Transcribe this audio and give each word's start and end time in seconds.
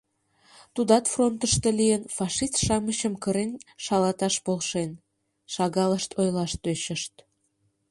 —Тудат 0.73 1.05
фронтышто 1.13 1.69
лийын, 1.79 2.03
фашист-шамычым 2.15 3.13
кырен 3.23 3.51
шалаташ 3.83 4.35
полшен,— 4.45 4.91
шагалышт 5.53 6.11
ойлаш 6.21 6.51
тӧчышт. 6.63 7.13